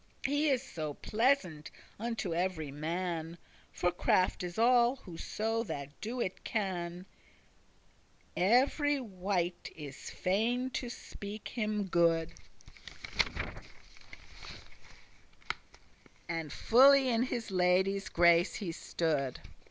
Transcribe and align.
<21> 0.23 0.33
He 0.35 0.49
is 0.49 0.63
so 0.63 0.95
pleasant 0.95 1.69
unto 1.99 2.33
every 2.33 2.71
man 2.71 3.37
(For 3.71 3.91
craft 3.91 4.41
is 4.41 4.57
all, 4.57 4.95
whoso 4.95 5.61
that 5.65 5.91
do 6.01 6.19
it 6.19 6.43
can), 6.43 7.05
Every 8.35 8.99
wight 8.99 9.71
is 9.75 10.09
fain 10.09 10.71
to 10.71 10.89
speak 10.89 11.49
him 11.49 11.83
good; 11.83 12.31
And 16.27 16.51
fully 16.51 17.07
in 17.09 17.21
his 17.21 17.51
lady's 17.51 18.09
grace 18.09 18.55
he 18.55 18.71
stood. 18.71 19.39